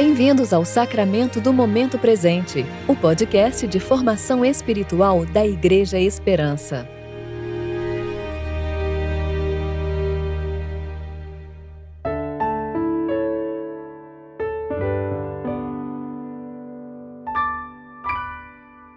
Bem-vindos 0.00 0.52
ao 0.52 0.64
Sacramento 0.64 1.40
do 1.40 1.52
Momento 1.52 1.98
Presente, 1.98 2.64
o 2.86 2.94
podcast 2.94 3.66
de 3.66 3.80
formação 3.80 4.44
espiritual 4.44 5.26
da 5.26 5.44
Igreja 5.44 5.98
Esperança. 5.98 6.88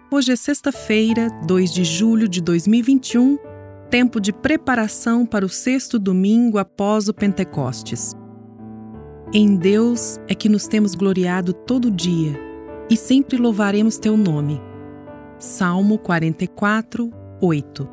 Hoje 0.08 0.30
é 0.30 0.36
sexta-feira, 0.36 1.28
2 1.48 1.72
de 1.72 1.82
julho 1.82 2.28
de 2.28 2.40
2021, 2.40 3.40
tempo 3.90 4.20
de 4.20 4.32
preparação 4.32 5.26
para 5.26 5.44
o 5.44 5.48
sexto 5.48 5.98
domingo 5.98 6.58
após 6.58 7.08
o 7.08 7.12
Pentecostes. 7.12 8.21
Em 9.34 9.56
Deus 9.56 10.20
é 10.28 10.34
que 10.34 10.46
nos 10.46 10.68
temos 10.68 10.94
gloriado 10.94 11.54
todo 11.54 11.90
dia 11.90 12.38
e 12.90 12.98
sempre 12.98 13.38
louvaremos 13.38 13.96
teu 13.96 14.14
nome. 14.14 14.60
Salmo 15.38 15.98
44, 15.98 17.10
8. 17.40 17.88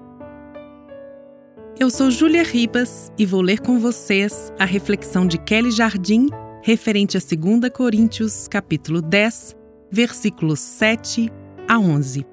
Eu 1.79 1.89
sou 1.89 2.11
Júlia 2.11 2.43
Ribas 2.43 3.09
e 3.17 3.25
vou 3.25 3.39
ler 3.39 3.61
com 3.61 3.79
vocês 3.79 4.51
a 4.59 4.65
reflexão 4.65 5.25
de 5.25 5.37
Kelly 5.37 5.71
Jardim 5.71 6.27
referente 6.61 7.15
a 7.15 7.21
2 7.21 7.71
Coríntios, 7.71 8.45
capítulo 8.49 9.01
10, 9.01 9.55
versículos 9.89 10.59
7 10.59 11.31
a 11.69 11.79
11. 11.79 12.25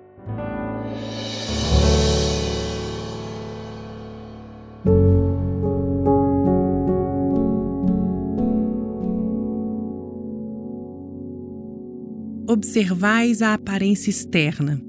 Observais 12.56 13.42
a 13.42 13.52
aparência 13.52 14.08
externa. 14.08 14.80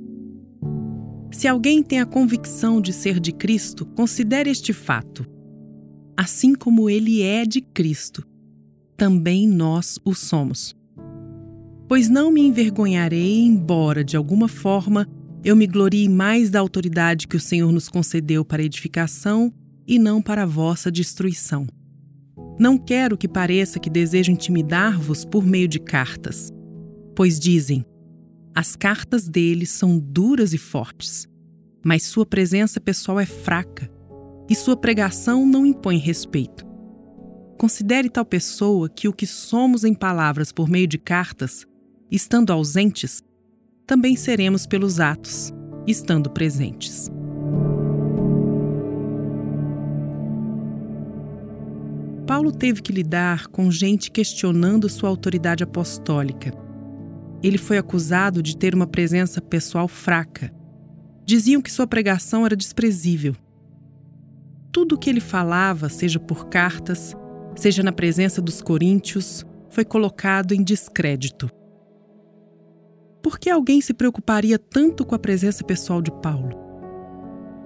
Se 1.30 1.50
alguém 1.50 1.84
tem 1.84 2.00
a 2.00 2.06
convicção 2.06 2.80
de 2.80 2.94
ser 2.94 3.20
de 3.20 3.34
Cristo, 3.34 3.86
considere 3.86 4.50
este 4.50 4.72
fato. 4.72 5.28
Assim 6.16 6.56
como 6.56 6.90
ele 6.90 7.22
é 7.22 7.46
de 7.46 7.60
Cristo, 7.60 8.26
também 8.96 9.46
nós 9.46 10.00
o 10.06 10.16
somos. 10.16 10.74
Pois 11.90 12.08
não 12.08 12.32
me 12.32 12.42
envergonharei, 12.42 13.42
embora, 13.42 14.02
de 14.02 14.16
alguma 14.16 14.48
forma, 14.48 15.06
eu 15.44 15.56
me 15.56 15.68
glorie 15.68 16.08
mais 16.08 16.50
da 16.50 16.62
autoridade 16.62 17.28
que 17.28 17.36
o 17.36 17.40
Senhor 17.40 17.72
nos 17.74 17.90
concedeu 17.90 18.46
para 18.46 18.64
edificação 18.64 19.54
e 19.86 20.00
não 20.00 20.22
para 20.22 20.46
vossa 20.46 20.90
destruição. 20.90 21.68
Não 22.58 22.78
quero 22.78 23.18
que 23.18 23.28
pareça 23.28 23.78
que 23.78 23.90
desejo 23.90 24.32
intimidar-vos 24.32 25.26
por 25.26 25.46
meio 25.46 25.68
de 25.68 25.80
cartas 25.80 26.50
pois 27.18 27.40
dizem: 27.40 27.84
as 28.54 28.76
cartas 28.76 29.28
dele 29.28 29.66
são 29.66 29.98
duras 29.98 30.54
e 30.54 30.58
fortes, 30.60 31.28
mas 31.84 32.04
sua 32.04 32.28
presença 32.28 32.80
pessoal 32.80 33.20
é 33.20 33.26
fraca 33.26 33.90
e 34.48 34.54
sua 34.54 34.78
pregação 34.78 35.44
não 35.44 35.66
impõe 35.66 35.98
respeito. 35.98 36.64
Considere 37.58 38.08
tal 38.08 38.24
pessoa 38.24 38.88
que 38.88 39.08
o 39.08 39.14
que 39.14 39.26
somos 39.26 39.84
em 39.84 39.96
palavras 39.96 40.52
por 40.52 40.70
meio 40.70 40.86
de 40.86 41.00
cartas, 41.00 41.66
estando 42.12 42.54
ausentes, 42.54 43.24
também 43.88 44.16
seremos 44.16 44.68
pelos 44.68 45.00
atos, 45.00 45.52
estando 45.88 46.30
presentes. 46.30 47.10
Paulo 52.28 52.52
teve 52.52 52.84
que 52.84 52.94
lidar 52.94 53.48
com 53.48 53.72
gente 53.72 54.12
questionando 54.12 54.88
sua 54.88 55.10
autoridade 55.10 55.64
apostólica 55.64 56.67
ele 57.42 57.58
foi 57.58 57.78
acusado 57.78 58.42
de 58.42 58.58
ter 58.58 58.74
uma 58.74 58.88
presença 58.88 59.42
pessoal 59.42 59.88
fraca. 59.88 60.52
Diziam 61.26 61.62
que 61.62 61.72
sua 61.72 61.88
pregação 61.88 62.46
era 62.46 62.56
desprezível. 62.56 63.36
Tudo 64.72 64.96
o 64.96 64.98
que 64.98 65.10
ele 65.10 65.20
falava, 65.20 65.90
seja 65.90 66.20
por 66.20 66.48
cartas, 66.48 67.16
seja 67.56 67.84
na 67.84 67.92
presença 67.92 68.42
dos 68.42 68.62
coríntios, 68.62 69.46
foi 69.70 69.84
colocado 69.84 70.54
em 70.54 70.64
descrédito. 70.64 71.50
Por 73.22 73.40
que 73.40 73.50
alguém 73.50 73.82
se 73.82 73.94
preocuparia 73.94 74.58
tanto 74.58 75.06
com 75.06 75.16
a 75.16 75.20
presença 75.20 75.64
pessoal 75.64 76.02
de 76.02 76.12
Paulo? 76.12 76.58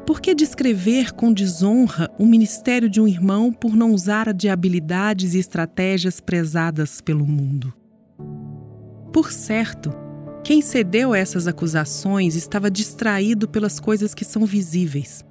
Por 0.06 0.20
que 0.20 0.34
descrever 0.34 1.14
com 1.14 1.32
desonra 1.32 2.10
o 2.18 2.26
ministério 2.26 2.90
de 2.90 3.00
um 3.00 3.08
irmão 3.08 3.54
por 3.54 3.76
não 3.76 3.92
usar 3.92 4.34
de 4.34 4.50
habilidades 4.50 5.36
e 5.36 5.40
estratégias 5.40 6.20
prezadas 6.20 7.00
pelo 7.00 7.26
mundo? 7.26 7.74
Por 9.12 9.32
certo, 9.32 9.94
quem 10.44 10.62
cedeu 10.62 11.14
a 11.14 11.18
essas 11.18 11.48
acusações 11.48 12.36
estava 12.36 12.72
distraído 12.72 13.48
pelas 13.48 13.80
coisas 13.80 14.14
que 14.14 14.24
são 14.24 14.46
visíveis. 14.46 15.24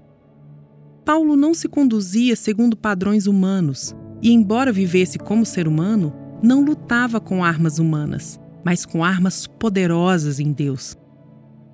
Paulo 1.05 1.35
não 1.35 1.55
se 1.55 1.67
conduzia 1.67 2.37
segundo 2.37 2.77
padrões 2.77 3.27
humanos 3.27 3.95
e, 4.23 4.33
embora 4.33 4.71
vivesse 4.71 5.19
como 5.19 5.47
ser 5.47 5.67
humano, 5.67 6.15
não 6.43 6.63
lutava 6.63 7.21
com 7.21 7.43
armas 7.43 7.79
humanas, 7.79 8.39
mas 8.65 8.85
com 8.85 9.03
armas 9.03 9.47
poderosas 9.47 10.39
em 10.39 10.53
Deus. 10.53 10.97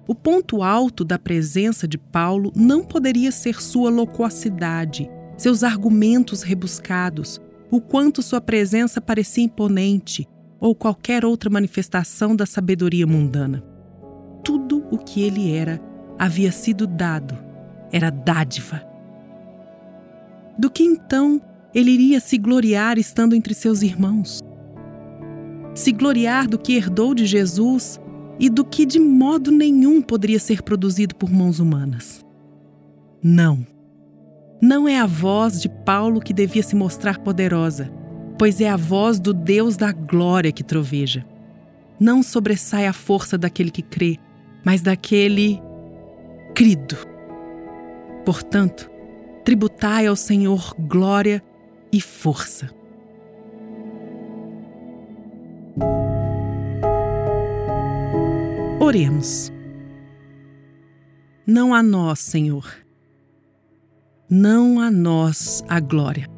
O 0.08 0.14
ponto 0.14 0.62
alto 0.62 1.04
da 1.04 1.18
presença 1.18 1.88
de 1.88 1.98
Paulo 1.98 2.52
não 2.54 2.84
poderia 2.84 3.32
ser 3.32 3.60
sua 3.60 3.90
loquacidade, 3.90 5.10
seus 5.36 5.64
argumentos 5.64 6.42
rebuscados, 6.42 7.40
o 7.70 7.80
quanto 7.80 8.22
sua 8.22 8.40
presença 8.40 9.00
parecia 9.00 9.44
imponente, 9.44 10.28
ou 10.66 10.74
qualquer 10.74 11.24
outra 11.24 11.48
manifestação 11.48 12.34
da 12.34 12.44
sabedoria 12.44 13.06
mundana. 13.06 13.62
Tudo 14.42 14.84
o 14.90 14.98
que 14.98 15.22
ele 15.22 15.54
era 15.54 15.80
havia 16.18 16.50
sido 16.50 16.88
dado, 16.88 17.38
era 17.92 18.10
dádiva. 18.10 18.82
Do 20.58 20.68
que 20.68 20.82
então 20.82 21.40
ele 21.72 21.92
iria 21.92 22.18
se 22.18 22.36
gloriar 22.36 22.98
estando 22.98 23.36
entre 23.36 23.54
seus 23.54 23.82
irmãos? 23.82 24.40
Se 25.72 25.92
gloriar 25.92 26.48
do 26.48 26.58
que 26.58 26.74
herdou 26.74 27.14
de 27.14 27.26
Jesus 27.26 28.00
e 28.40 28.50
do 28.50 28.64
que 28.64 28.84
de 28.84 28.98
modo 28.98 29.52
nenhum 29.52 30.02
poderia 30.02 30.40
ser 30.40 30.62
produzido 30.62 31.14
por 31.14 31.30
mãos 31.30 31.60
humanas. 31.60 32.24
Não. 33.22 33.64
Não 34.60 34.88
é 34.88 34.98
a 34.98 35.06
voz 35.06 35.60
de 35.60 35.68
Paulo 35.68 36.20
que 36.20 36.32
devia 36.32 36.62
se 36.62 36.74
mostrar 36.74 37.20
poderosa 37.20 37.88
pois 38.38 38.60
é 38.60 38.68
a 38.68 38.76
voz 38.76 39.18
do 39.18 39.32
Deus 39.32 39.76
da 39.76 39.92
glória 39.92 40.52
que 40.52 40.62
troveja. 40.62 41.26
Não 41.98 42.22
sobressai 42.22 42.86
a 42.86 42.92
força 42.92 43.38
daquele 43.38 43.70
que 43.70 43.82
crê, 43.82 44.18
mas 44.64 44.82
daquele 44.82 45.60
crido. 46.54 46.96
Portanto, 48.24 48.90
tributai 49.44 50.06
ao 50.06 50.16
Senhor 50.16 50.74
glória 50.78 51.42
e 51.92 52.00
força. 52.00 52.68
Oremos. 58.80 59.52
Não 61.46 61.72
a 61.72 61.82
nós, 61.82 62.18
Senhor. 62.18 62.66
Não 64.28 64.80
a 64.80 64.90
nós 64.90 65.62
a 65.68 65.78
glória 65.80 66.35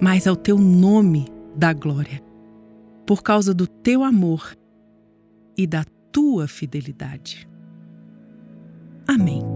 mas 0.00 0.26
ao 0.26 0.36
teu 0.36 0.58
nome 0.58 1.26
da 1.56 1.72
glória, 1.72 2.22
por 3.06 3.22
causa 3.22 3.54
do 3.54 3.66
teu 3.66 4.02
amor 4.02 4.56
e 5.56 5.66
da 5.66 5.84
tua 6.12 6.46
fidelidade. 6.46 7.48
Amém. 9.08 9.55